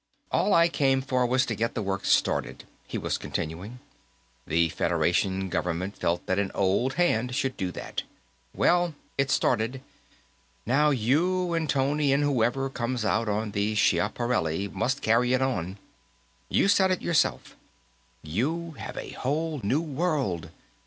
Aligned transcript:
"All 0.31 0.51
I 0.55 0.67
came 0.67 1.03
for 1.03 1.27
was 1.27 1.45
to 1.45 1.53
get 1.53 1.75
the 1.75 1.83
work 1.83 2.05
started," 2.05 2.63
he 2.87 2.97
was 2.97 3.19
continuing. 3.19 3.77
"The 4.47 4.69
Federation 4.69 5.47
Government 5.47 5.95
felt 5.95 6.25
that 6.25 6.39
an 6.39 6.49
old 6.55 6.93
hand 6.93 7.35
should 7.35 7.55
do 7.55 7.71
that. 7.73 8.01
Well, 8.51 8.95
it's 9.19 9.31
started, 9.31 9.79
now; 10.65 10.89
you 10.89 11.53
and 11.53 11.69
Tony 11.69 12.11
and 12.13 12.23
whoever 12.23 12.67
come 12.67 12.97
out 13.05 13.29
on 13.29 13.51
the 13.51 13.75
Schiaparelli 13.75 14.69
must 14.69 15.03
carry 15.03 15.33
it 15.33 15.41
on. 15.43 15.77
You 16.49 16.67
said 16.67 16.89
it, 16.89 17.03
yourself; 17.03 17.55
you 18.23 18.71
have 18.79 18.97
a 18.97 19.09
whole 19.11 19.61
new 19.63 19.81
world. 19.81 20.49